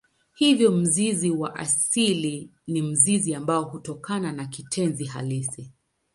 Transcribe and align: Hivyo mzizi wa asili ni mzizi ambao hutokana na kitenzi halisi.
Hivyo 0.33 0.71
mzizi 0.71 1.31
wa 1.31 1.55
asili 1.55 2.49
ni 2.67 2.81
mzizi 2.81 3.35
ambao 3.35 3.63
hutokana 3.63 4.31
na 4.31 4.45
kitenzi 4.47 5.05
halisi. 5.05 5.71